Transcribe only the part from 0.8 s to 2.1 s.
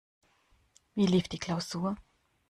Wie lief die Klausur?